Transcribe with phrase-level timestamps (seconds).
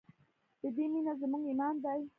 [0.61, 2.01] د دې مینه زموږ ایمان دی